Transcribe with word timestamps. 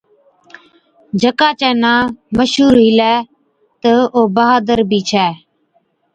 جڪا 1.21 1.49
چَي 1.59 1.71
نان 1.81 2.01
مشهُور 2.37 2.75
هِلَي 2.85 3.13
تہ 3.81 3.93
او 4.15 4.21
بهادر 4.35 4.79
بِي 4.89 4.99
ڇَي، 5.09 5.29